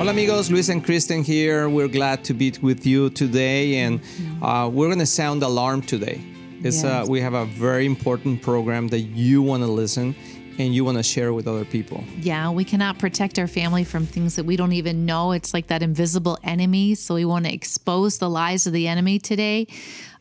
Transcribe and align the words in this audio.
Hola 0.00 0.12
amigos, 0.12 0.50
Luis 0.50 0.70
and 0.70 0.82
Kristen 0.82 1.22
here. 1.22 1.68
We're 1.68 1.86
glad 1.86 2.24
to 2.24 2.32
be 2.32 2.54
with 2.62 2.86
you 2.86 3.10
today, 3.10 3.80
and 3.80 4.00
uh, 4.40 4.70
we're 4.72 4.86
going 4.86 4.98
to 4.98 5.04
sound 5.04 5.42
alarm 5.42 5.82
today. 5.82 6.22
It's 6.62 6.82
uh, 6.82 7.04
we 7.06 7.20
have 7.20 7.34
a 7.34 7.44
very 7.44 7.84
important 7.84 8.40
program 8.40 8.88
that 8.88 9.00
you 9.00 9.42
want 9.42 9.62
to 9.62 9.66
listen 9.66 10.16
and 10.58 10.74
you 10.74 10.86
want 10.86 10.96
to 10.96 11.02
share 11.02 11.34
with 11.34 11.46
other 11.46 11.66
people. 11.66 12.02
Yeah, 12.16 12.48
we 12.48 12.64
cannot 12.64 12.98
protect 12.98 13.38
our 13.38 13.46
family 13.46 13.84
from 13.84 14.06
things 14.06 14.36
that 14.36 14.46
we 14.46 14.56
don't 14.56 14.72
even 14.72 15.04
know. 15.04 15.32
It's 15.32 15.52
like 15.52 15.66
that 15.66 15.82
invisible 15.82 16.38
enemy. 16.42 16.94
So 16.94 17.14
we 17.16 17.26
want 17.26 17.44
to 17.44 17.52
expose 17.52 18.16
the 18.16 18.30
lies 18.30 18.66
of 18.66 18.72
the 18.72 18.88
enemy 18.88 19.18
today. 19.18 19.66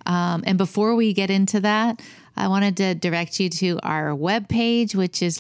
Um, 0.05 0.43
and 0.45 0.57
before 0.57 0.93
we 0.95 1.13
get 1.13 1.29
into 1.29 1.61
that, 1.61 2.01
I 2.35 2.49
wanted 2.49 2.75
to 2.77 2.95
direct 2.95 3.39
you 3.39 3.49
to 3.49 3.79
our 3.83 4.09
webpage, 4.09 4.93
which 4.93 5.21
is 5.21 5.39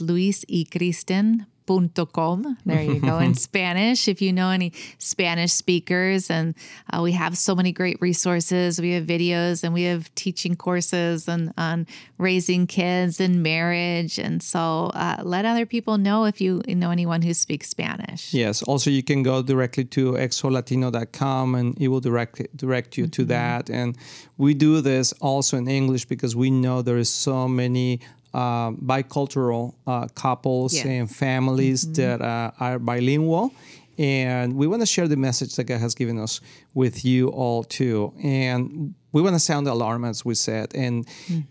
luisycristen.com. 1.69 2.57
There 2.65 2.81
you 2.81 2.99
go 2.99 3.19
in 3.19 3.33
Spanish. 3.35 4.07
If 4.07 4.21
you 4.21 4.33
know 4.33 4.49
any 4.49 4.73
Spanish 4.97 5.53
speakers, 5.53 6.29
and 6.29 6.55
uh, 6.91 7.01
we 7.01 7.11
have 7.13 7.37
so 7.37 7.55
many 7.55 7.71
great 7.71 7.97
resources. 8.01 8.81
We 8.81 8.91
have 8.91 9.05
videos 9.05 9.63
and 9.63 9.73
we 9.73 9.83
have 9.83 10.13
teaching 10.15 10.55
courses 10.55 11.29
on, 11.29 11.53
on 11.57 11.87
raising 12.17 12.67
kids 12.67 13.19
and 13.19 13.43
marriage. 13.43 14.17
And 14.17 14.41
so 14.41 14.91
uh, 14.93 15.17
let 15.23 15.45
other 15.45 15.65
people 15.65 15.97
know 15.97 16.25
if 16.25 16.41
you 16.41 16.61
know 16.67 16.91
anyone 16.91 17.21
who 17.21 17.33
speaks 17.33 17.69
Spanish. 17.69 18.33
Yes. 18.33 18.63
Also, 18.63 18.89
you 18.89 19.03
can 19.03 19.23
go 19.23 19.41
directly 19.41 19.85
to 19.85 20.13
exolatino.com 20.13 21.55
and 21.55 21.79
it 21.79 21.87
will 21.89 22.01
direct 22.01 22.55
direct 22.55 22.97
you 22.97 23.07
to 23.07 23.25
that. 23.25 23.69
And 23.69 23.97
we 24.37 24.53
do 24.53 24.81
this 24.81 25.13
also 25.21 25.57
in 25.57 25.67
English 25.67 26.05
because 26.05 26.35
we 26.35 26.49
know 26.49 26.81
there 26.81 26.97
is 26.97 27.09
so 27.09 27.47
many 27.47 27.99
uh, 28.33 28.71
bicultural 28.71 29.73
uh, 29.87 30.07
couples 30.15 30.73
and 30.85 31.09
families 31.09 31.91
that 31.93 32.21
uh, 32.21 32.51
are 32.59 32.79
bilingual. 32.79 33.51
And 33.97 34.55
we 34.55 34.65
want 34.65 34.81
to 34.81 34.85
share 34.85 35.09
the 35.09 35.17
message 35.17 35.55
that 35.57 35.65
God 35.65 35.81
has 35.81 35.93
given 35.93 36.17
us 36.19 36.39
with 36.73 37.03
you 37.03 37.27
all 37.29 37.65
too. 37.65 38.13
And 38.23 38.95
we 39.11 39.21
want 39.21 39.35
to 39.35 39.39
sound 39.39 39.67
the 39.67 39.73
alarm, 39.73 40.05
as 40.05 40.23
we 40.23 40.35
said. 40.35 40.73
And 40.73 41.05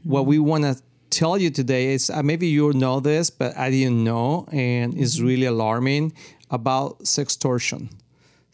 what 0.04 0.24
we 0.24 0.38
want 0.38 0.64
to 0.64 0.80
tell 1.10 1.36
you 1.36 1.50
today 1.50 1.92
is 1.92 2.08
uh, 2.10 2.22
maybe 2.22 2.46
you 2.46 2.72
know 2.72 3.00
this, 3.00 3.28
but 3.28 3.56
I 3.56 3.70
didn't 3.70 4.02
know, 4.02 4.46
and 4.52 4.96
it's 4.96 5.20
really 5.20 5.46
alarming 5.46 6.12
about 6.50 7.00
sextortion. 7.00 7.90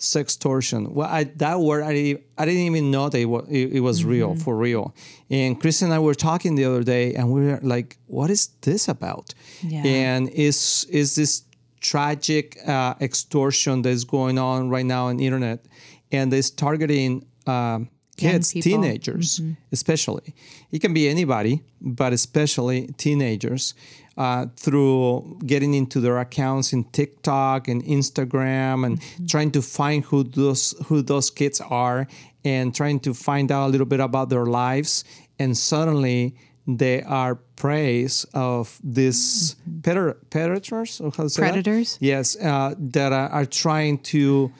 Sextortion. 0.05 0.93
Well, 0.93 1.09
I, 1.09 1.25
that 1.37 1.61
word 1.61 1.83
I, 1.83 2.19
I 2.39 2.45
didn't 2.45 2.63
even 2.63 2.91
know 2.91 3.09
that 3.09 3.19
it 3.19 3.25
was, 3.25 3.47
it, 3.49 3.73
it 3.73 3.81
was 3.81 4.05
real 4.05 4.35
for 4.37 4.57
real. 4.57 4.95
And 5.31 5.61
Chris 5.61 5.83
and 5.83 5.93
I 5.93 5.99
were 5.99 6.15
talking 6.15 6.55
the 6.55 6.65
other 6.65 6.83
day, 6.83 7.15
and 7.15 7.33
we 7.33 7.47
were 7.47 7.61
like, 7.63 7.99
"What 8.07 8.31
is 8.31 8.49
this 8.61 8.89
about?" 8.89 9.35
Yeah. 9.63 9.83
And 9.85 10.29
is 10.29 10.87
is 10.91 11.15
this 11.15 11.43
tragic 11.81 12.59
uh, 12.67 12.95
extortion 13.01 13.83
that 13.83 13.91
is 13.91 14.05
going 14.05 14.39
on 14.39 14.71
right 14.71 14.87
now 14.87 15.07
on 15.07 15.17
the 15.17 15.27
internet, 15.27 15.65
and 16.13 16.33
it's 16.33 16.51
targeting 16.51 17.27
um, 17.47 17.89
kids, 18.17 18.53
teenagers, 18.53 19.41
especially. 19.73 20.35
It 20.71 20.81
can 20.81 20.95
be 20.95 21.09
anybody, 21.09 21.63
but 21.81 22.13
especially 22.13 22.89
teenagers. 22.97 23.75
Uh, 24.17 24.47
through 24.57 25.41
getting 25.45 25.75
into 25.75 25.99
their 26.01 26.19
accounts 26.19 26.73
in 26.73 26.85
TikTok 26.93 27.67
and 27.67 27.83
Instagram, 27.83 28.87
and 28.87 29.01
trying 29.29 29.51
to 29.51 29.61
find 29.61 30.05
who 30.05 30.23
those 30.23 30.73
who 30.87 31.03
those 31.03 31.33
kids 31.33 31.61
are, 31.61 32.07
and 32.45 32.73
trying 32.73 33.01
to 33.01 33.13
find 33.13 33.51
out 33.51 33.67
a 33.67 33.71
little 33.71 33.89
bit 33.89 33.99
about 33.99 34.29
their 34.29 34.47
lives, 34.47 35.05
and 35.41 35.57
suddenly 35.57 36.37
they 36.67 37.03
are 37.03 37.35
preys 37.57 38.25
of 38.35 38.79
these 38.85 39.57
predator- 39.83 40.17
predators 40.31 41.01
or 41.01 41.11
how 41.11 41.25
to 41.25 41.29
say 41.29 41.43
that? 41.43 41.53
Predators? 41.53 41.99
Yes, 42.01 42.37
uh, 42.37 42.75
that 42.79 43.13
are, 43.13 43.29
are 43.31 43.47
trying 43.47 43.99
to 43.99 44.53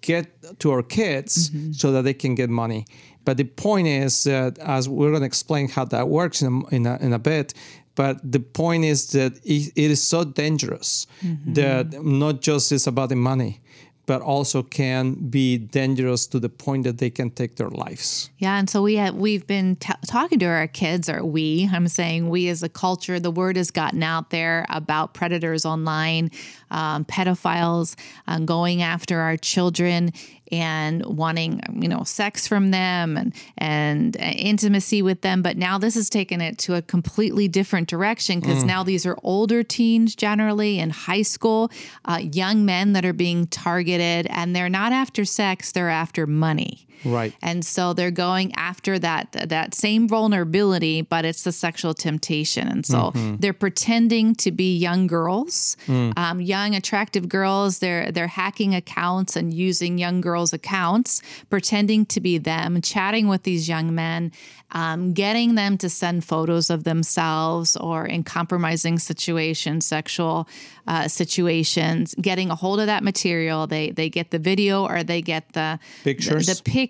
get 0.00 0.26
to 0.60 0.70
our 0.70 0.82
kids 0.82 1.50
so 1.72 1.92
that 1.92 2.02
they 2.02 2.14
can 2.14 2.34
get 2.34 2.48
money. 2.48 2.86
But 3.24 3.36
the 3.36 3.44
point 3.44 3.88
is 3.88 4.24
that, 4.24 4.58
as 4.58 4.88
we're 4.88 5.10
going 5.10 5.22
to 5.22 5.26
explain 5.26 5.68
how 5.68 5.84
that 5.86 6.08
works 6.08 6.42
in 6.42 6.62
a, 6.62 6.74
in 6.74 6.86
a, 6.86 6.96
in 6.98 7.12
a 7.12 7.18
bit, 7.18 7.54
but 7.96 8.20
the 8.22 8.40
point 8.40 8.84
is 8.84 9.08
that 9.08 9.38
it, 9.44 9.72
it 9.74 9.90
is 9.90 10.02
so 10.02 10.22
dangerous 10.22 11.06
that 11.46 12.04
not 12.04 12.42
just 12.42 12.70
it's 12.70 12.86
about 12.86 13.08
the 13.08 13.16
money, 13.16 13.60
but 14.06 14.22
also 14.22 14.62
can 14.62 15.14
be 15.14 15.58
dangerous 15.58 16.26
to 16.28 16.38
the 16.38 16.48
point 16.48 16.84
that 16.84 16.98
they 16.98 17.10
can 17.10 17.30
take 17.30 17.56
their 17.56 17.68
lives. 17.68 18.30
Yeah, 18.38 18.58
and 18.58 18.70
so 18.70 18.80
we 18.82 18.94
have 18.96 19.14
we've 19.16 19.46
been 19.46 19.76
t- 19.76 19.92
talking 20.06 20.38
to 20.38 20.46
our 20.46 20.68
kids, 20.68 21.08
or 21.08 21.24
we. 21.24 21.68
I'm 21.72 21.88
saying 21.88 22.28
we 22.28 22.48
as 22.48 22.62
a 22.62 22.68
culture. 22.68 23.18
The 23.18 23.32
word 23.32 23.56
has 23.56 23.70
gotten 23.70 24.02
out 24.02 24.30
there 24.30 24.64
about 24.68 25.14
predators 25.14 25.64
online, 25.64 26.30
um, 26.70 27.04
pedophiles 27.04 27.96
um, 28.28 28.46
going 28.46 28.82
after 28.82 29.20
our 29.20 29.36
children 29.36 30.12
and 30.52 31.04
wanting 31.04 31.60
you 31.72 31.88
know 31.88 32.02
sex 32.04 32.46
from 32.46 32.70
them 32.70 33.16
and 33.16 33.34
and 33.58 34.16
uh, 34.16 34.20
intimacy 34.20 35.02
with 35.02 35.22
them. 35.22 35.42
But 35.42 35.56
now 35.56 35.78
this 35.78 35.94
has 35.94 36.08
taken 36.08 36.40
it 36.40 36.58
to 36.58 36.74
a 36.74 36.82
completely 36.82 37.48
different 37.48 37.88
direction 37.88 38.40
because 38.40 38.64
now 38.64 38.82
these 38.82 39.06
are 39.06 39.16
older 39.22 39.62
teens 39.62 40.14
generally 40.14 40.78
in 40.78 40.90
high 40.90 41.22
school, 41.22 41.70
uh, 42.04 42.20
young 42.32 42.64
men 42.64 42.92
that 42.92 43.04
are 43.04 43.12
being 43.12 43.46
targeted, 43.46 44.26
and 44.30 44.54
they're 44.54 44.68
not 44.68 44.92
after 44.92 45.24
sex; 45.24 45.72
they're 45.72 45.90
after 45.90 46.26
money. 46.26 46.85
Right. 47.04 47.34
And 47.42 47.64
so 47.64 47.92
they're 47.92 48.10
going 48.10 48.54
after 48.54 48.98
that 48.98 49.32
that 49.32 49.74
same 49.74 50.08
vulnerability, 50.08 51.02
but 51.02 51.24
it's 51.24 51.42
the 51.42 51.52
sexual 51.52 51.94
temptation. 51.94 52.68
And 52.68 52.86
so 52.86 53.12
they're 53.14 53.52
pretending 53.52 54.34
to 54.36 54.50
be 54.50 54.76
young 54.76 55.06
girls, 55.06 55.76
um, 55.88 56.40
young 56.40 56.74
attractive 56.74 57.28
girls. 57.28 57.78
They're 57.78 58.10
they're 58.12 58.26
hacking 58.26 58.74
accounts 58.74 59.36
and 59.36 59.52
using 59.52 59.98
young 59.98 60.20
girls' 60.20 60.52
accounts, 60.52 61.22
pretending 61.50 62.06
to 62.06 62.20
be 62.20 62.38
them, 62.38 62.80
chatting 62.80 63.28
with 63.28 63.42
these 63.42 63.68
young 63.68 63.94
men, 63.94 64.32
um, 64.72 65.12
getting 65.12 65.54
them 65.54 65.78
to 65.78 65.88
send 65.88 66.24
photos 66.24 66.70
of 66.70 66.84
themselves 66.84 67.76
or 67.76 68.06
in 68.06 68.22
compromising 68.24 68.98
situations, 68.98 69.86
sexual 69.86 70.48
uh, 70.88 71.08
situations, 71.08 72.14
getting 72.20 72.50
a 72.50 72.54
hold 72.54 72.80
of 72.80 72.86
that 72.86 73.02
material. 73.02 73.66
They 73.66 73.90
they 73.90 74.08
get 74.10 74.30
the 74.30 74.38
video 74.38 74.86
or 74.86 75.02
they 75.02 75.22
get 75.22 75.52
the 75.52 75.78
Pictures. 76.04 76.46
the, 76.46 76.54
the 76.54 76.62
pictures 76.62 76.85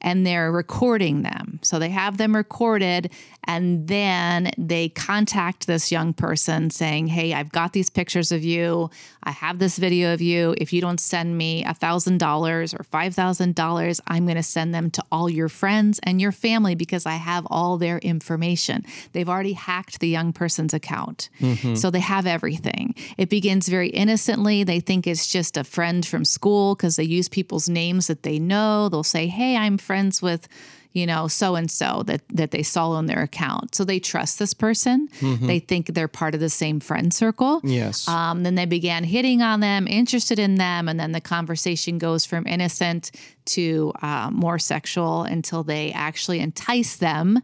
and 0.00 0.26
they're 0.26 0.50
recording 0.50 1.22
them. 1.22 1.43
So 1.64 1.78
they 1.78 1.90
have 1.90 2.16
them 2.16 2.34
recorded 2.34 3.10
and 3.46 3.86
then 3.88 4.50
they 4.56 4.88
contact 4.88 5.66
this 5.66 5.92
young 5.92 6.12
person 6.12 6.70
saying, 6.70 7.08
Hey, 7.08 7.34
I've 7.34 7.52
got 7.52 7.72
these 7.72 7.90
pictures 7.90 8.32
of 8.32 8.42
you. 8.42 8.90
I 9.22 9.30
have 9.30 9.58
this 9.58 9.78
video 9.78 10.14
of 10.14 10.20
you. 10.20 10.54
If 10.58 10.72
you 10.72 10.80
don't 10.80 11.00
send 11.00 11.36
me 11.36 11.64
a 11.64 11.74
thousand 11.74 12.18
dollars 12.18 12.74
or 12.74 12.82
five 12.84 13.14
thousand 13.14 13.54
dollars, 13.54 14.00
I'm 14.06 14.24
going 14.24 14.36
to 14.36 14.42
send 14.42 14.74
them 14.74 14.90
to 14.92 15.04
all 15.12 15.28
your 15.28 15.48
friends 15.48 16.00
and 16.02 16.20
your 16.20 16.32
family 16.32 16.74
because 16.74 17.06
I 17.06 17.14
have 17.14 17.46
all 17.50 17.76
their 17.76 17.98
information. 17.98 18.84
They've 19.12 19.28
already 19.28 19.52
hacked 19.52 20.00
the 20.00 20.08
young 20.08 20.32
person's 20.32 20.74
account. 20.74 21.28
Mm-hmm. 21.40 21.74
So 21.74 21.90
they 21.90 22.00
have 22.00 22.26
everything. 22.26 22.94
It 23.18 23.28
begins 23.28 23.68
very 23.68 23.88
innocently. 23.88 24.64
They 24.64 24.80
think 24.80 25.06
it's 25.06 25.30
just 25.30 25.56
a 25.56 25.64
friend 25.64 26.04
from 26.06 26.24
school 26.24 26.74
because 26.74 26.96
they 26.96 27.04
use 27.04 27.28
people's 27.28 27.68
names 27.68 28.06
that 28.06 28.22
they 28.22 28.38
know. 28.38 28.88
They'll 28.88 29.02
say, 29.02 29.26
Hey, 29.26 29.56
I'm 29.56 29.78
friends 29.78 30.22
with 30.22 30.48
you 30.94 31.06
know, 31.06 31.28
so 31.28 31.56
and 31.56 31.70
so 31.70 32.02
that 32.06 32.22
that 32.30 32.52
they 32.52 32.62
saw 32.62 32.90
on 32.92 33.06
their 33.06 33.22
account. 33.22 33.74
So 33.74 33.84
they 33.84 33.98
trust 34.00 34.38
this 34.38 34.54
person. 34.54 35.08
They 35.46 35.58
think 35.58 35.88
they're 35.88 36.08
part 36.08 36.34
of 36.34 36.40
the 36.40 36.48
same 36.48 36.80
friend 36.80 37.12
circle. 37.12 37.60
Yes. 37.64 38.08
Um, 38.08 38.44
then 38.44 38.54
they 38.54 38.64
began 38.64 39.04
hitting 39.04 39.42
on 39.42 39.60
them, 39.60 39.86
interested 39.88 40.38
in 40.38 40.54
them, 40.54 40.88
and 40.88 40.98
then 40.98 41.12
the 41.12 41.20
conversation 41.20 41.98
goes 41.98 42.24
from 42.24 42.46
innocent 42.46 43.10
to 43.46 43.92
uh, 44.02 44.30
more 44.32 44.58
sexual 44.58 45.22
until 45.22 45.62
they 45.62 45.92
actually 45.92 46.40
entice 46.40 46.96
them 46.96 47.40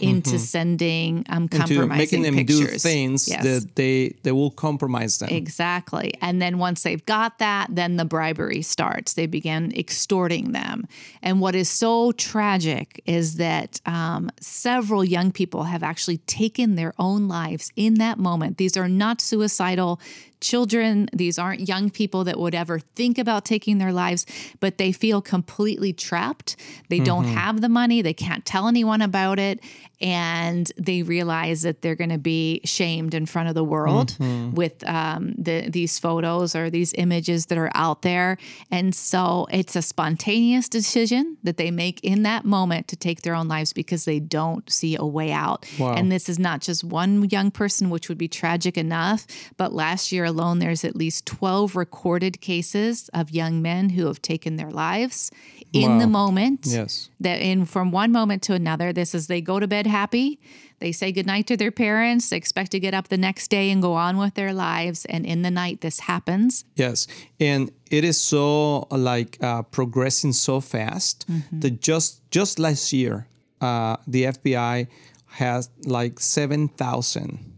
into 0.00 0.38
sending 0.38 1.24
um, 1.28 1.48
compromising 1.48 1.88
making 1.98 2.22
them 2.22 2.44
do 2.44 2.64
things 2.66 3.28
Yes. 3.28 3.42
that 3.42 3.74
they, 3.74 4.14
they 4.22 4.30
will 4.30 4.52
compromise 4.52 5.18
them. 5.18 5.28
Exactly. 5.30 6.14
And 6.22 6.40
then 6.40 6.58
once 6.58 6.84
they've 6.84 7.04
got 7.06 7.40
that, 7.40 7.66
then 7.70 7.96
the 7.96 8.04
bribery 8.04 8.62
starts. 8.62 9.14
They 9.14 9.26
begin 9.26 9.72
extorting 9.76 10.52
them. 10.52 10.86
And 11.22 11.40
what 11.40 11.56
is 11.56 11.68
so 11.68 12.12
tragic 12.12 13.02
is 13.04 13.36
that 13.36 13.80
um, 13.84 14.30
several 14.40 15.04
young 15.04 15.32
people 15.32 15.64
have 15.64 15.82
actually 15.82 16.18
taken 16.18 16.76
their 16.76 16.94
own 16.98 17.26
lives 17.26 17.72
in 17.74 17.94
that 17.94 18.16
moment. 18.18 18.58
These 18.58 18.76
are 18.76 18.88
not 18.88 19.20
suicidal 19.20 20.00
children. 20.40 21.08
These 21.12 21.38
aren't 21.38 21.68
young 21.68 21.90
people 21.90 22.24
that 22.24 22.38
would 22.38 22.54
ever 22.54 22.78
think 22.94 23.18
about 23.18 23.44
taking 23.44 23.78
their 23.78 23.92
lives, 23.92 24.26
but 24.60 24.78
they 24.78 24.92
feel 24.92 25.20
completely 25.22 25.92
trapped. 25.92 26.56
They 26.88 27.00
don't 27.00 27.24
have 27.24 27.60
the 27.60 27.68
money. 27.68 28.02
They 28.02 28.14
can't 28.14 28.44
tell 28.44 28.68
anyone 28.68 29.02
about 29.02 29.38
it. 29.38 29.60
and 30.02 30.72
they 30.78 31.02
realize 31.02 31.60
that 31.60 31.82
they're 31.82 31.94
going 31.94 32.08
to 32.10 32.16
be 32.18 32.62
shamed 32.64 33.12
in 33.12 33.26
front 33.26 33.48
of 33.50 33.54
the 33.54 33.62
world 33.64 34.16
Mm-hmm. 34.18 34.54
with 34.54 34.82
um, 34.88 35.34
the, 35.36 35.68
these 35.68 35.98
photos 35.98 36.56
or 36.56 36.70
these 36.70 36.94
images 36.96 37.46
that 37.46 37.58
are 37.58 37.70
out 37.74 38.00
there. 38.00 38.38
And 38.70 38.94
so 38.94 39.46
it's 39.50 39.76
a 39.76 39.82
spontaneous 39.82 40.68
decision 40.70 41.36
that 41.42 41.58
they 41.58 41.70
make 41.70 42.00
in 42.02 42.22
that 42.22 42.44
moment 42.46 42.88
to 42.88 42.96
take 42.96 43.20
their 43.22 43.34
own 43.34 43.46
lives 43.48 43.74
because 43.74 44.06
they 44.06 44.20
don't 44.20 44.70
see 44.72 44.96
a 44.96 45.04
way 45.04 45.32
out. 45.32 45.66
Wow. 45.78 45.92
And 45.92 46.10
this 46.10 46.28
is 46.30 46.38
not 46.38 46.60
just 46.62 46.82
one 46.82 47.28
young 47.28 47.50
person, 47.50 47.90
which 47.90 48.08
would 48.08 48.18
be 48.18 48.28
tragic 48.28 48.78
enough, 48.78 49.26
but 49.58 49.72
last 49.74 50.12
year 50.12 50.29
alone, 50.30 50.60
there's 50.60 50.84
at 50.84 50.96
least 50.96 51.26
12 51.26 51.76
recorded 51.76 52.40
cases 52.40 53.10
of 53.12 53.30
young 53.30 53.60
men 53.60 53.90
who 53.90 54.06
have 54.06 54.22
taken 54.22 54.56
their 54.56 54.70
lives 54.70 55.30
wow. 55.74 55.80
in 55.82 55.98
the 55.98 56.06
moment. 56.06 56.60
Yes. 56.64 57.10
That 57.20 57.42
in 57.42 57.66
from 57.66 57.92
one 57.92 58.12
moment 58.12 58.42
to 58.44 58.54
another, 58.54 58.92
this 58.92 59.14
is 59.14 59.26
they 59.26 59.42
go 59.42 59.60
to 59.60 59.68
bed 59.68 59.86
happy, 59.86 60.40
they 60.78 60.92
say 60.92 61.12
goodnight 61.12 61.46
to 61.48 61.56
their 61.56 61.70
parents, 61.70 62.30
they 62.30 62.36
expect 62.36 62.70
to 62.70 62.80
get 62.80 62.94
up 62.94 63.08
the 63.08 63.18
next 63.18 63.48
day 63.48 63.70
and 63.70 63.82
go 63.82 63.92
on 63.92 64.16
with 64.16 64.34
their 64.34 64.52
lives. 64.52 65.04
And 65.04 65.26
in 65.26 65.42
the 65.42 65.50
night, 65.50 65.82
this 65.82 66.00
happens. 66.00 66.64
Yes. 66.76 67.06
And 67.38 67.70
it 67.90 68.04
is 68.04 68.18
so 68.18 68.86
like 68.90 69.36
uh, 69.42 69.62
progressing 69.62 70.32
so 70.32 70.60
fast 70.60 71.28
mm-hmm. 71.28 71.60
that 71.60 71.82
just 71.82 72.22
just 72.30 72.58
last 72.58 72.92
year, 72.92 73.26
uh, 73.60 73.96
the 74.06 74.24
FBI 74.24 74.86
has 75.32 75.70
like 75.84 76.18
7,000 76.18 77.49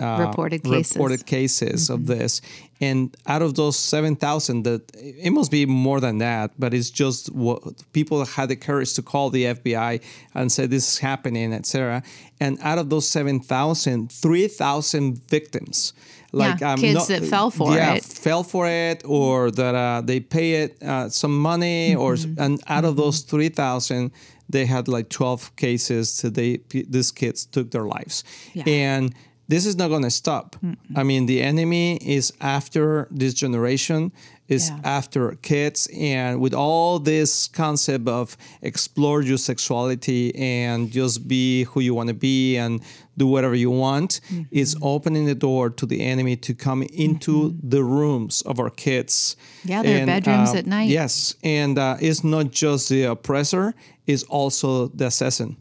uh, 0.00 0.24
reported 0.26 0.62
cases, 0.62 0.94
reported 0.94 1.26
cases 1.26 1.84
mm-hmm. 1.84 1.94
of 1.94 2.06
this. 2.06 2.40
And 2.80 3.16
out 3.26 3.42
of 3.42 3.56
those 3.56 3.76
7,000, 3.76 4.62
that 4.62 4.82
it 4.94 5.32
must 5.32 5.50
be 5.50 5.66
more 5.66 6.00
than 6.00 6.18
that, 6.18 6.52
but 6.58 6.72
it's 6.72 6.90
just 6.90 7.32
what 7.32 7.60
people 7.92 8.24
had 8.24 8.50
the 8.50 8.56
courage 8.56 8.94
to 8.94 9.02
call 9.02 9.30
the 9.30 9.46
FBI 9.46 10.00
and 10.34 10.52
say 10.52 10.66
this 10.66 10.88
is 10.92 10.98
happening, 10.98 11.52
etc. 11.52 12.04
And 12.38 12.58
out 12.62 12.78
of 12.78 12.88
those 12.88 13.08
7,000, 13.08 14.12
3,000 14.12 15.18
victims 15.28 15.92
like 16.32 16.60
yeah, 16.60 16.72
um, 16.72 16.78
kids 16.78 16.94
not, 16.94 17.08
that 17.08 17.24
fell 17.24 17.50
for 17.50 17.74
yeah, 17.74 17.94
it, 17.94 18.04
fell 18.04 18.42
for 18.42 18.66
it, 18.68 19.02
or 19.04 19.50
that 19.50 19.74
uh, 19.74 20.02
they 20.02 20.20
pay 20.20 20.62
it 20.62 20.82
uh, 20.82 21.08
some 21.08 21.38
money, 21.38 21.92
mm-hmm. 21.92 22.00
or 22.00 22.12
and 22.12 22.60
out 22.66 22.78
mm-hmm. 22.78 22.86
of 22.86 22.96
those 22.96 23.20
mm-hmm. 23.22 23.30
three 23.30 23.48
thousand, 23.48 24.12
they 24.48 24.66
had 24.66 24.88
like 24.88 25.08
twelve 25.08 25.54
cases. 25.56 26.20
that 26.20 26.34
they 26.34 26.60
these 26.68 27.10
kids 27.10 27.46
took 27.46 27.70
their 27.70 27.84
lives, 27.84 28.24
yeah. 28.52 28.64
and 28.66 29.14
this 29.48 29.66
is 29.66 29.76
not 29.76 29.88
going 29.88 30.02
to 30.02 30.10
stop 30.10 30.56
i 30.96 31.02
mean 31.02 31.26
the 31.26 31.42
enemy 31.42 31.96
is 31.96 32.32
after 32.40 33.08
this 33.10 33.34
generation 33.34 34.12
is 34.48 34.70
Yeah. 34.70 34.96
after 34.98 35.36
kids 35.42 35.88
and 35.94 36.40
with 36.40 36.54
all 36.54 36.98
this 36.98 37.48
concept 37.48 38.08
of 38.08 38.36
explore 38.62 39.22
your 39.22 39.38
sexuality 39.38 40.34
and 40.34 40.90
just 40.90 41.28
be 41.28 41.64
who 41.64 41.80
you 41.80 41.94
want 41.94 42.08
to 42.08 42.14
be 42.14 42.56
and 42.56 42.80
do 43.16 43.26
whatever 43.26 43.54
you 43.54 43.70
want 43.70 44.20
mm-hmm. 44.28 44.42
is 44.50 44.76
opening 44.80 45.26
the 45.26 45.34
door 45.34 45.70
to 45.70 45.84
the 45.86 46.00
enemy 46.00 46.36
to 46.36 46.54
come 46.54 46.82
into 46.82 47.50
mm-hmm. 47.50 47.68
the 47.68 47.82
rooms 47.82 48.42
of 48.42 48.58
our 48.60 48.70
kids. 48.70 49.36
Yeah, 49.64 49.82
their 49.82 50.06
bedrooms 50.06 50.54
uh, 50.54 50.58
at 50.58 50.66
night. 50.66 50.88
yes 50.88 51.34
and 51.44 51.78
uh, 51.78 51.96
it's 52.00 52.24
not 52.24 52.50
just 52.50 52.88
the 52.88 53.04
oppressor 53.04 53.74
it's 54.06 54.22
also 54.24 54.88
the 54.88 55.06
assassin 55.06 55.56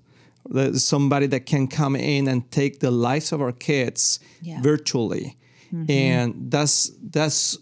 somebody 0.74 1.28
that 1.28 1.46
can 1.46 1.68
come 1.68 1.96
in 1.96 2.28
and 2.28 2.50
take 2.52 2.80
the 2.80 2.92
lives 2.92 3.32
of 3.32 3.42
our 3.42 3.52
kids 3.52 4.20
Yeah. 4.42 4.62
virtually 4.62 5.38
mm-hmm. 5.74 5.92
and 5.92 6.52
that's 6.52 6.92
that's 7.12 7.58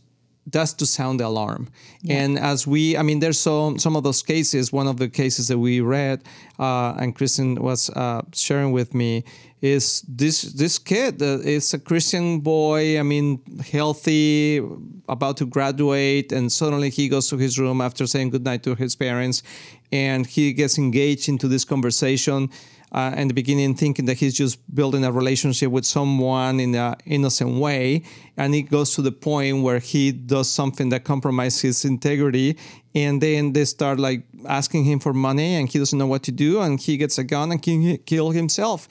that's 0.48 0.74
to 0.74 0.86
sound 0.86 1.20
the 1.20 1.26
alarm. 1.26 1.70
And 2.08 2.38
as 2.38 2.68
we 2.68 2.96
i 2.98 3.02
mean 3.02 3.20
there's 3.20 3.40
some 3.40 3.80
some 3.80 3.96
of 3.96 4.04
those 4.04 4.22
cases 4.22 4.72
one 4.72 4.88
of 4.88 4.98
the 4.98 5.10
cases 5.10 5.48
that 5.48 5.58
we 5.58 5.82
read 5.82 6.22
uh, 6.60 6.94
and 7.00 7.16
kristen 7.16 7.56
was 7.56 7.90
uh, 7.90 8.22
sharing 8.34 8.72
with 8.72 8.94
me 8.94 9.24
is 9.62 10.02
this 10.08 10.44
this 10.44 10.78
kid 10.78 11.22
uh, 11.22 11.40
is 11.40 11.74
a 11.74 11.80
christian 11.80 12.40
boy 12.40 13.00
i 13.00 13.04
mean 13.04 13.42
healthy 13.72 14.62
about 15.10 15.38
to 15.38 15.46
graduate 15.46 16.32
and 16.32 16.52
suddenly 16.52 16.90
he 16.90 17.10
goes 17.10 17.28
to 17.28 17.38
his 17.38 17.58
room 17.58 17.82
after 17.82 18.06
saying 18.06 18.30
goodnight 18.30 18.62
to 18.62 18.76
his 18.76 18.96
parents 18.96 19.42
and 19.92 20.28
he 20.28 20.54
gets 20.54 20.78
engaged 20.78 21.28
into 21.28 21.48
this 21.48 21.66
conversation 21.66 22.50
uh, 22.96 23.14
in 23.18 23.28
the 23.28 23.34
beginning 23.34 23.76
thinking 23.76 24.06
that 24.06 24.14
he's 24.14 24.34
just 24.34 24.58
building 24.74 25.04
a 25.04 25.12
relationship 25.12 25.70
with 25.70 25.86
someone 25.86 26.62
in 26.62 26.74
an 26.76 26.96
innocent 27.06 27.60
way. 27.60 28.02
And 28.38 28.56
it 28.56 28.64
goes 28.72 28.96
to 28.96 29.02
the 29.02 29.12
point 29.12 29.64
where 29.64 29.80
he 29.80 30.14
does 30.14 30.50
something 30.50 30.88
that 30.90 31.04
compromises 31.04 31.62
his 31.62 31.86
integrity. 31.86 32.58
And 32.96 33.22
then 33.22 33.52
they 33.52 33.66
start 33.66 34.00
like 34.00 34.24
asking 34.48 34.86
him 34.86 35.00
for 35.00 35.14
money 35.14 35.56
and 35.56 35.68
he 35.68 35.78
doesn't 35.78 36.00
know 36.00 36.08
what 36.08 36.24
to 36.24 36.32
do 36.32 36.62
and 36.62 36.80
he 36.80 36.96
gets 36.96 37.18
a 37.18 37.26
gun 37.26 37.52
and 37.52 37.62
can 37.62 37.98
kill 37.98 38.32
himself. 38.32 38.88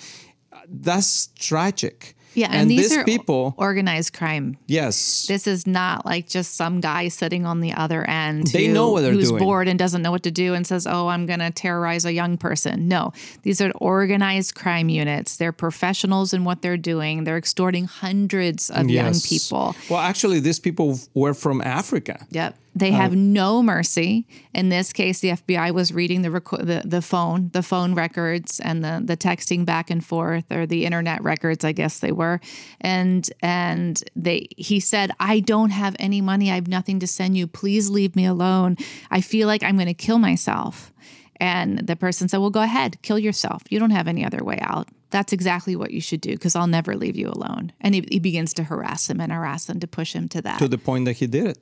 That's 0.69 1.29
tragic 1.39 2.15
yeah 2.35 2.49
and, 2.51 2.71
these 2.71 2.91
these 2.91 2.99
are 2.99 3.05
people 3.05 3.55
organized 3.57 4.13
crime. 4.13 4.57
Yes. 4.67 5.27
This 5.27 5.47
is 5.47 5.67
not 5.67 6.05
like 6.05 6.29
just 6.29 6.55
some 6.57 6.81
guy 6.81 7.09
sitting 7.09 7.47
on 7.47 7.61
the 7.61 7.73
other 7.73 8.05
end 8.09 8.49
They 8.49 8.67
who- 8.67 8.75
know 8.75 8.91
what 8.91 9.03
they're 9.03 9.13
who's 9.13 9.29
doing. 9.31 9.43
bored 9.43 9.69
and 9.69 9.79
doesn't 9.79 10.03
know 10.03 10.11
what 10.11 10.23
to 10.25 10.31
do 10.31 10.55
and 10.55 10.67
says 10.67 10.87
oh 10.87 11.09
i'm 11.09 11.27
going 11.27 11.39
to 11.41 11.51
terrorize 11.51 12.05
a 12.05 12.13
young 12.13 12.37
person. 12.37 12.89
No. 12.89 13.13
These 13.43 13.61
are 13.61 13.71
organized 13.77 14.55
crime 14.55 14.89
units. 14.89 15.37
They're 15.37 15.53
professionals 15.53 16.33
in 16.35 16.45
what 16.45 16.63
they're 16.63 16.77
doing. 16.77 17.25
They're 17.25 17.39
extorting 17.39 17.85
hundreds 17.87 18.71
of 18.71 18.91
young 18.91 19.15
people. 19.21 19.75
Well 19.89 20.01
actually 20.01 20.41
these 20.41 20.61
people 20.61 20.99
were 21.15 21.35
from 21.35 21.61
africa. 21.63 22.27
Yep. 22.31 22.57
They 22.75 22.91
uh-huh. 22.91 23.03
have 23.03 23.17
no 23.17 23.63
mercy. 23.63 24.27
In 24.53 24.69
this 24.69 24.93
case, 24.93 25.21
the 25.21 25.31
FBI 25.31 25.73
was 25.73 25.93
reading 25.93 26.23
the, 26.23 26.29
reco- 26.29 26.65
the 26.65 26.83
the 26.85 27.03
phone, 27.03 27.51
the 27.53 27.63
phone 27.63 27.95
records, 27.95 28.59
and 28.61 28.85
the 28.85 29.01
the 29.05 29.17
texting 29.17 29.65
back 29.65 29.91
and 29.91 30.05
forth, 30.05 30.51
or 30.51 30.67
the 30.67 30.85
internet 30.85 31.23
records, 31.23 31.65
I 31.65 31.73
guess 31.73 32.01
they 32.01 32.13
were, 32.13 32.41
and 32.81 33.31
and 33.41 34.03
they 34.17 34.49
he 34.57 34.81
said, 34.81 35.13
"I 35.21 35.41
don't 35.41 35.71
have 35.71 35.95
any 35.99 36.21
money. 36.21 36.51
I 36.51 36.57
have 36.57 36.69
nothing 36.69 36.99
to 37.01 37.07
send 37.07 37.37
you. 37.37 37.47
Please 37.47 37.91
leave 37.91 38.17
me 38.17 38.27
alone. 38.27 38.77
I 39.11 39.21
feel 39.21 39.47
like 39.47 39.63
I'm 39.63 39.77
going 39.77 39.87
to 39.87 39.95
kill 39.95 40.19
myself." 40.19 40.93
And 41.41 41.87
the 41.87 41.97
person 41.97 42.29
said, 42.29 42.39
"Well, 42.39 42.51
go 42.51 42.63
ahead, 42.63 43.01
kill 43.03 43.19
yourself. 43.19 43.63
You 43.71 43.79
don't 43.79 43.91
have 43.91 44.09
any 44.09 44.25
other 44.25 44.43
way 44.43 44.59
out." 44.61 44.89
That's 45.11 45.33
exactly 45.33 45.77
what 45.77 45.93
you 45.93 46.01
should 46.01 46.21
do 46.21 46.33
because 46.33 46.57
I'll 46.57 46.67
never 46.67 46.97
leave 46.97 47.15
you 47.15 47.29
alone. 47.29 47.71
And 47.81 47.95
he, 47.95 48.05
he 48.11 48.19
begins 48.19 48.53
to 48.55 48.65
harass 48.65 49.09
him 49.09 49.21
and 49.21 49.31
harass 49.31 49.69
him 49.69 49.79
to 49.79 49.87
push 49.87 50.13
him 50.13 50.29
to 50.31 50.43
that. 50.43 50.59
to 50.59 50.67
the 50.67 50.77
point 50.77 51.05
that 51.05 51.13
he 51.13 51.29
did 51.29 51.47
it 51.47 51.59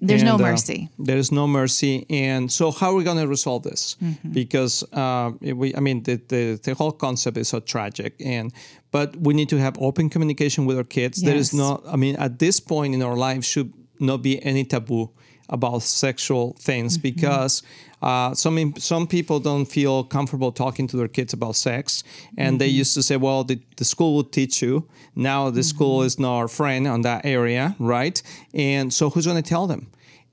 There's 0.00 0.22
no 0.22 0.34
And, 0.34 0.42
uh, 0.44 0.50
mercy. 0.50 0.88
there 0.98 1.18
is 1.18 1.30
no 1.30 1.46
mercy, 1.46 2.06
and 2.08 2.50
so 2.50 2.70
how 2.70 2.90
are 2.90 2.94
we 2.94 3.04
going 3.04 3.18
to 3.18 3.28
resolve 3.28 3.62
this? 3.70 3.96
Mm-hmm. 4.02 4.32
Because 4.32 4.82
uh, 4.92 5.30
we, 5.42 5.74
I 5.76 5.80
mean, 5.80 6.02
the, 6.02 6.16
the 6.28 6.58
the 6.62 6.74
whole 6.74 6.92
concept 6.92 7.36
is 7.36 7.48
so 7.48 7.60
tragic, 7.60 8.12
and 8.24 8.52
but 8.90 9.08
we 9.26 9.34
need 9.34 9.48
to 9.50 9.56
have 9.58 9.72
open 9.78 10.08
communication 10.10 10.66
with 10.66 10.76
our 10.78 10.84
kids. 10.88 11.20
There 11.22 11.36
is 11.36 11.52
Yes. 11.52 11.58
not, 11.62 11.82
I 11.94 11.96
mean, 11.96 12.16
at 12.16 12.38
this 12.38 12.60
point 12.60 12.94
in 12.94 13.02
our 13.02 13.16
life, 13.16 13.44
should 13.44 13.72
not 13.98 14.22
be 14.22 14.32
any 14.44 14.64
taboo 14.64 15.10
about 15.50 15.82
sexual 15.82 16.54
things 16.58 16.96
Mm-hmm. 16.96 17.02
because 17.10 17.62
uh, 18.02 18.32
some 18.34 18.74
some 18.78 19.06
people 19.06 19.40
don't 19.40 19.66
feel 19.66 20.04
comfortable 20.04 20.52
talking 20.52 20.86
to 20.88 20.96
their 20.96 21.08
kids 21.08 21.32
about 21.34 21.54
sex, 21.56 22.02
and 22.38 22.58
they 22.58 22.68
Mm-hmm. 22.68 22.80
used 22.80 22.94
to 22.94 23.02
say, 23.02 23.16
"Well, 23.16 23.44
the, 23.44 23.60
the 23.76 23.84
school 23.84 24.14
will 24.16 24.30
teach 24.30 24.62
you." 24.62 24.86
Now 25.14 25.50
the 25.50 25.60
Mm-hmm. 25.60 25.76
school 25.76 26.02
is 26.02 26.18
not 26.18 26.34
our 26.40 26.48
friend 26.48 26.86
on 26.86 27.02
that 27.02 27.26
area, 27.26 27.74
right? 27.78 28.22
And 28.54 28.92
so 28.92 29.10
who's 29.10 29.26
going 29.26 29.42
to 29.42 29.48
tell 29.54 29.66
them? 29.66 29.82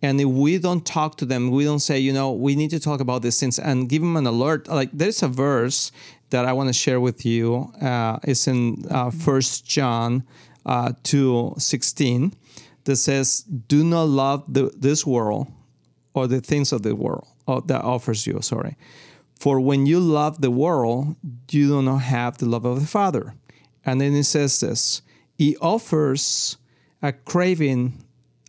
And 0.02 0.22
if 0.22 0.28
we 0.28 0.60
don't 0.60 0.86
talk 0.86 1.18
to 1.18 1.26
them, 1.26 1.50
we 1.50 1.64
don't 1.66 1.80
say, 1.82 1.98
you 2.00 2.14
know, 2.14 2.32
we 2.32 2.56
need 2.56 2.70
to 2.70 2.80
talk 2.80 3.00
about 3.02 3.22
these 3.24 3.40
things 3.40 3.58
and 3.60 3.90
give 3.90 4.02
them 4.04 4.16
an 4.16 4.28
alert. 4.28 4.68
Like 4.68 4.92
there's 4.94 5.24
a 5.24 5.28
verse 5.28 5.92
that 6.30 6.46
I 6.46 6.54
want 6.54 6.70
to 6.70 6.74
share 6.74 7.00
with 7.00 7.26
you. 7.26 7.72
Uh, 7.82 8.20
it's 8.24 8.48
in 8.48 8.86
uh, 8.92 9.10
First 9.10 9.66
John 9.66 10.24
uh, 10.66 10.92
two 11.04 11.54
sixteen 11.58 12.32
that 12.88 12.96
says, 12.96 13.42
"Do 13.42 13.84
not 13.84 14.08
love 14.10 14.44
the, 14.48 14.72
this 14.76 15.06
world 15.06 15.48
or 16.14 16.28
the 16.28 16.42
things 16.42 16.74
of 16.74 16.82
the 16.82 16.96
world 16.96 17.28
or 17.46 17.62
that 17.62 17.84
offers 17.84 18.26
you." 18.26 18.42
Sorry, 18.42 18.76
for 19.40 19.60
when 19.60 19.86
you 19.86 20.00
love 20.00 20.42
the 20.42 20.52
world, 20.52 21.16
you 21.52 21.68
do 21.68 21.82
not 21.82 22.00
have 22.00 22.38
the 22.38 22.48
love 22.48 22.66
of 22.66 22.80
the 22.80 22.88
Father. 22.88 23.36
And 23.86 24.02
then 24.02 24.14
it 24.14 24.24
says 24.24 24.60
this: 24.60 25.02
He 25.38 25.56
offers 25.58 26.58
a 27.02 27.14
craving 27.14 28.04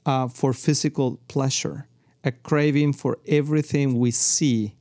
uh, 0.07 0.29
for 0.29 0.53
physical 0.53 1.21
pleasure, 1.29 1.87
a 2.25 2.33
craving 2.33 2.95
for 2.95 3.19
everything 3.27 3.99
we 3.99 4.11
see. 4.11 4.75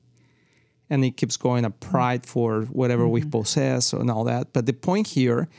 And 0.90 1.04
it 1.04 1.18
keeps 1.18 1.36
going, 1.36 1.66
a 1.66 1.70
pride 1.70 2.26
for 2.26 2.62
whatever 2.64 3.08
we 3.08 3.24
possess 3.24 3.92
and 3.92 4.10
all 4.10 4.24
that. 4.24 4.54
But 4.54 4.66
the 4.66 4.74
point 4.74 5.08
here 5.08 5.50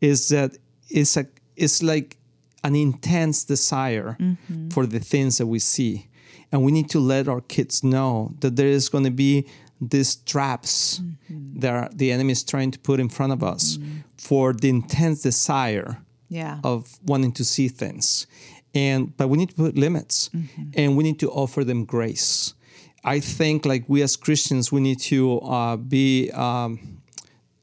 is 0.00 0.30
that 0.30 0.56
it's, 0.88 1.16
a, 1.18 1.26
it's 1.56 1.82
like 1.82 2.16
an 2.64 2.74
intense 2.74 3.44
desire 3.44 4.16
for 4.70 4.86
the 4.86 4.98
things 5.00 5.38
that 5.38 5.46
we 5.46 5.58
see. 5.58 6.08
And 6.50 6.64
we 6.64 6.72
need 6.72 6.88
to 6.90 6.98
let 7.00 7.28
our 7.28 7.40
kids 7.40 7.82
know 7.84 8.32
that 8.40 8.56
there 8.56 8.68
is 8.68 8.88
going 8.88 9.04
to 9.04 9.10
be 9.10 9.46
these 9.80 10.16
traps 10.16 11.00
that 11.60 11.72
are, 11.72 11.88
the 11.94 12.10
enemy 12.10 12.32
is 12.32 12.42
trying 12.42 12.70
to 12.72 12.78
put 12.78 12.98
in 13.00 13.08
front 13.08 13.32
of 13.32 13.42
us 13.42 13.78
for 14.16 14.52
the 14.52 14.68
intense 14.68 15.22
desire 15.22 15.98
Yeah. 16.30 16.58
of 16.64 16.98
wanting 17.06 17.32
to 17.32 17.44
see 17.44 17.68
things. 17.68 18.26
And 18.74 19.16
but 19.16 19.28
we 19.28 19.38
need 19.38 19.48
to 19.50 19.54
put 19.54 19.76
limits. 19.76 20.30
And 20.76 20.96
we 20.96 21.02
need 21.04 21.18
to 21.20 21.30
offer 21.30 21.64
them 21.64 21.84
grace. 21.84 22.54
I 23.04 23.20
think 23.20 23.64
like 23.64 23.84
we 23.88 24.02
as 24.02 24.16
christians 24.16 24.72
we 24.72 24.80
need 24.80 24.98
to 25.12 25.38
uh, 25.40 25.76
be 25.76 26.30
um, 26.32 26.78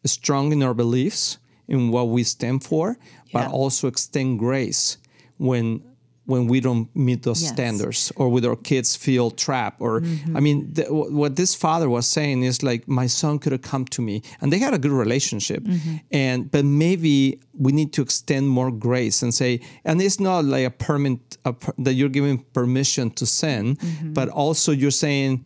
strong 0.06 0.52
in 0.52 0.64
our 0.64 0.74
beliefs 0.74 1.38
in 1.68 1.92
what 1.92 2.10
we 2.10 2.24
stand 2.24 2.64
for, 2.64 2.98
but 3.34 3.48
also 3.52 3.88
extend 3.88 4.40
grace 4.40 4.98
when 5.38 5.82
when 6.28 6.48
we 6.48 6.60
don't 6.60 6.90
meet 6.96 7.22
those 7.22 7.42
Yes. 7.44 7.52
standards 7.52 8.12
or 8.16 8.30
with 8.30 8.46
our 8.46 8.56
kids 8.56 8.96
feel 8.96 9.30
trapped 9.30 9.80
or 9.80 10.02
mm-hmm. 10.02 10.36
i 10.36 10.40
mean 10.40 10.74
wh- 10.88 11.12
what 11.14 11.36
this 11.36 11.54
father 11.54 11.88
was 11.88 12.08
saying 12.08 12.42
is 12.44 12.64
like 12.64 12.88
my 12.88 13.08
son 13.08 13.38
could 13.38 13.52
have 13.52 13.62
come 13.62 13.86
to 13.86 14.02
me. 14.02 14.22
And 14.42 14.52
they 14.52 14.60
had 14.60 14.74
a 14.74 14.80
good 14.80 14.92
relationship. 14.92 15.64
Mm-hmm. 15.64 15.96
And 16.12 16.52
but 16.52 16.66
maybe 16.66 17.40
we 17.54 17.72
need 17.72 17.94
to 17.94 18.02
extend 18.02 18.50
more 18.50 18.72
grace 18.72 19.22
and 19.22 19.34
say 19.34 19.60
and 19.84 20.02
it's 20.02 20.20
not 20.20 20.46
like 20.46 20.66
a 20.66 20.72
permit 20.72 21.20
a, 21.46 21.54
per- 21.54 21.74
that 21.78 21.94
you're 21.94 22.10
giving 22.10 22.40
permission 22.54 23.12
to 23.12 23.26
sin 23.26 23.76
mm-hmm. 23.76 24.14
but 24.14 24.28
also 24.30 24.72
you're 24.72 25.00
saying 25.06 25.46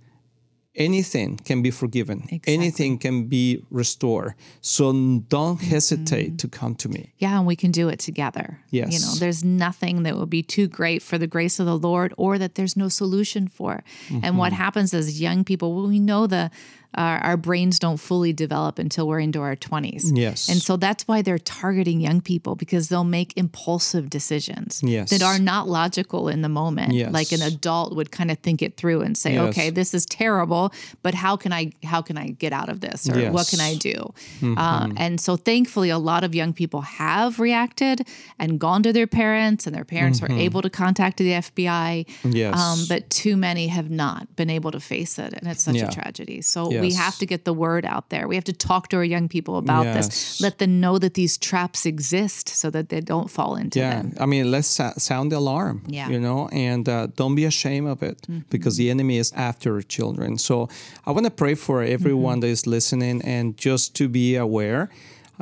anything 0.79 1.37
can 1.49 1.61
be 1.61 1.69
forgiven 1.71 2.17
anything 2.47 2.97
can 2.97 3.25
be 3.27 3.61
restored 3.69 4.33
so 4.61 4.91
don't 5.27 5.61
hesitate 5.61 6.37
to 6.39 6.47
come 6.47 6.73
to 6.75 6.87
me 6.89 7.03
Yeah, 7.19 7.37
and 7.37 7.45
we 7.45 7.55
can 7.55 7.71
do 7.71 7.89
it 7.89 7.99
together. 7.99 8.47
Yes. 8.71 8.93
You 8.93 8.99
know, 9.03 9.13
there's 9.19 9.43
nothing 9.43 10.03
that 10.03 10.15
would 10.17 10.29
be 10.29 10.43
too 10.43 10.67
great 10.67 11.01
for 11.03 11.17
the 11.17 11.27
grace 11.27 11.59
of 11.59 11.65
the 11.65 11.77
Lord 11.77 12.13
or 12.17 12.37
that 12.37 12.55
there's 12.55 12.75
no 12.77 12.87
solution 12.89 13.47
for. 13.47 13.73
And 14.09 14.21
Mm-hmm. 14.23 14.37
what 14.37 14.53
happens 14.53 14.93
as 14.93 15.19
young 15.21 15.43
people, 15.43 15.67
well, 15.75 15.87
we 15.87 15.99
know 15.99 16.27
the 16.27 16.49
our, 16.95 17.19
our 17.19 17.37
brains 17.37 17.77
don't 17.79 17.97
fully 17.97 18.33
develop 18.33 18.79
until 18.79 19.07
we're 19.07 19.19
into 19.19 19.41
our 19.41 19.55
20s. 19.55 20.11
Yes. 20.17 20.49
And 20.49 20.61
so 20.61 20.75
that's 20.75 21.07
why 21.07 21.21
they're 21.21 21.37
targeting 21.37 22.01
young 22.01 22.19
people 22.21 22.55
because 22.55 22.89
they'll 22.89 23.03
make 23.03 23.33
impulsive 23.37 24.09
decisions 24.09 24.81
Yes. 24.83 25.11
that 25.11 25.21
are 25.21 25.37
not 25.37 25.67
logical 25.67 26.29
in 26.29 26.41
the 26.41 26.49
moment. 26.49 26.93
Yes. 26.93 27.11
Like 27.13 27.31
an 27.31 27.41
adult 27.43 27.95
would 27.95 28.11
kind 28.11 28.31
of 28.31 28.39
think 28.39 28.61
it 28.61 28.75
through 28.77 29.01
and 29.01 29.15
say, 29.17 29.33
Yes. 29.33 29.49
okay, 29.49 29.69
this 29.69 29.93
is 29.93 30.05
terrible, 30.05 30.73
but 31.03 31.13
how 31.13 31.35
can 31.35 31.53
I 31.53 31.71
how 31.83 32.01
can 32.01 32.17
I 32.17 32.29
get 32.29 32.53
out 32.53 32.69
of 32.69 32.79
this 32.81 33.07
or 33.09 33.31
what 33.31 33.47
can 33.49 33.59
I 33.59 33.71
Yes. 33.71 33.79
do? 33.79 34.13
Uh, 34.57 34.89
and 34.97 35.21
so 35.21 35.35
thankfully, 35.35 35.89
a 35.89 35.99
lot 35.99 36.23
of 36.23 36.33
young 36.33 36.53
people 36.53 36.81
have 36.81 37.39
reacted 37.39 38.07
and 38.39 38.59
gone 38.59 38.81
to 38.83 38.91
their 38.93 39.07
parents, 39.07 39.67
and 39.67 39.75
their 39.75 39.85
parents 39.85 40.21
were 40.21 40.31
able 40.31 40.61
to 40.63 40.69
contact 40.69 41.17
the 41.17 41.33
FBI. 41.33 42.05
Yes. 42.23 42.57
Um, 42.57 42.79
but 42.89 43.09
too 43.09 43.37
many 43.37 43.67
have 43.67 43.89
not 43.91 44.35
been 44.35 44.49
able 44.49 44.71
to 44.71 44.79
face 44.79 45.19
it, 45.19 45.33
and 45.33 45.47
it's 45.51 45.63
such 45.63 45.75
Yeah. 45.75 45.87
a 45.89 45.91
tragedy. 45.91 46.41
So 46.41 46.69
we 46.69 46.78
Yes. 46.87 46.97
have 46.97 47.17
to 47.19 47.25
get 47.25 47.43
the 47.45 47.53
word 47.53 47.85
out 47.85 48.09
there. 48.09 48.27
We 48.27 48.35
have 48.35 48.45
to 48.45 48.53
talk 48.53 48.87
to 48.89 48.97
our 48.97 49.03
young 49.03 49.27
people 49.29 49.57
about 49.57 49.85
Yes. 49.85 50.07
this. 50.07 50.41
Let 50.41 50.57
them 50.57 50.79
know 50.79 50.97
that 50.99 51.13
these 51.13 51.37
traps 51.37 51.85
exist, 51.85 52.49
so 52.49 52.69
that 52.71 52.89
they 52.89 53.01
don't 53.01 53.29
fall 53.29 53.55
into 53.55 53.79
Yeah, 53.79 53.95
them. 54.01 54.13
I 54.19 54.25
mean, 54.25 54.51
let's 54.51 54.67
sa- 54.67 54.93
sound 54.97 55.31
the 55.31 55.37
alarm. 55.37 55.81
Yeah. 55.87 56.03
Mm-hmm. 56.03 56.13
you 56.13 56.19
know, 56.19 56.47
and 56.51 56.87
uh, 56.89 57.07
don't 57.15 57.35
be 57.35 57.45
ashamed 57.45 57.87
of 57.87 58.01
it 58.03 58.25
because 58.49 58.77
the 58.77 58.89
enemy 58.89 59.17
is 59.17 59.31
after 59.35 59.81
children. 59.81 60.37
So 60.37 60.69
I 61.05 61.11
want 61.11 61.25
to 61.25 61.31
pray 61.31 61.55
for 61.55 61.83
everyone 61.83 62.19
Mm-hmm. 62.19 62.41
that 62.41 62.47
is 62.47 62.65
listening 62.67 63.21
and 63.23 63.55
just 63.57 63.95
to 63.95 64.07
be 64.07 64.35
aware. 64.35 64.89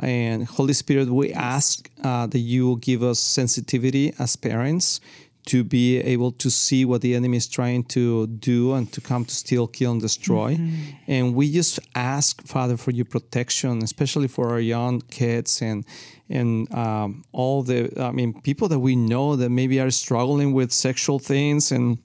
And 0.00 0.46
Holy 0.46 0.74
Spirit, 0.74 1.08
we 1.08 1.32
ask 1.32 1.90
uh, 2.04 2.26
that 2.28 2.38
you 2.38 2.76
give 2.80 3.02
us 3.02 3.18
sensitivity 3.18 4.12
as 4.18 4.36
parents 4.36 5.00
to 5.48 5.64
be 5.64 5.96
able 5.98 6.30
to 6.30 6.50
see 6.50 6.84
what 6.84 7.00
the 7.00 7.14
enemy 7.14 7.38
is 7.38 7.48
trying 7.48 7.82
to 7.82 8.26
do 8.26 8.74
and 8.74 8.92
to 8.92 9.00
come 9.00 9.24
to 9.24 9.34
steal, 9.34 9.66
kill, 9.66 9.92
and 9.92 10.00
destroy. 10.00 10.54
Mm-hmm. 10.54 10.90
And 11.06 11.34
we 11.34 11.50
just 11.50 11.80
ask, 11.94 12.46
Father, 12.46 12.76
for 12.76 12.90
your 12.90 13.06
protection, 13.06 13.82
especially 13.82 14.28
for 14.28 14.50
our 14.50 14.60
young 14.60 15.00
kids 15.00 15.62
and 15.62 15.84
and 16.30 16.70
um, 16.74 17.24
all 17.32 17.62
the, 17.62 17.90
I 17.98 18.10
mean, 18.10 18.38
people 18.42 18.68
that 18.68 18.80
we 18.80 18.94
know 18.94 19.34
that 19.36 19.48
maybe 19.48 19.80
are 19.80 19.90
struggling 19.90 20.52
with 20.52 20.70
sexual 20.70 21.18
things 21.18 21.72
and 21.72 21.96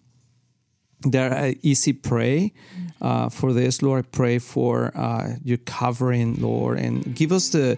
they're 1.01 1.53
easy 1.61 1.91
prey 1.91 2.53
uh, 3.01 3.27
for 3.27 3.51
this, 3.51 3.81
Lord. 3.81 4.05
I 4.05 4.07
pray 4.09 4.39
for 4.39 4.95
uh, 4.95 5.33
your 5.43 5.57
covering, 5.57 6.39
Lord, 6.39 6.79
and 6.79 7.13
give 7.13 7.33
us 7.33 7.49
the 7.49 7.77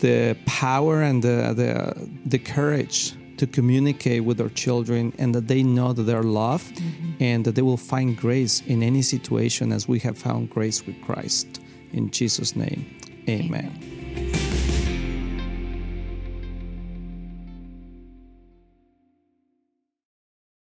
the 0.00 0.36
power 0.44 1.00
and 1.00 1.22
the 1.22 1.54
the, 1.56 2.10
the 2.26 2.38
courage 2.38 3.14
to 3.38 3.46
communicate 3.46 4.24
with 4.24 4.40
our 4.40 4.48
children 4.50 5.12
and 5.18 5.34
that 5.34 5.48
they 5.48 5.62
know 5.62 5.92
that 5.92 6.02
they're 6.04 6.22
loved 6.22 6.76
mm-hmm. 6.76 7.22
and 7.22 7.44
that 7.44 7.54
they 7.54 7.62
will 7.62 7.76
find 7.76 8.16
grace 8.16 8.62
in 8.66 8.82
any 8.82 9.02
situation 9.02 9.72
as 9.72 9.86
we 9.88 9.98
have 10.00 10.16
found 10.16 10.50
grace 10.50 10.86
with 10.86 11.00
Christ. 11.02 11.60
In 11.92 12.10
Jesus' 12.10 12.56
name, 12.56 12.98
amen. 13.28 13.95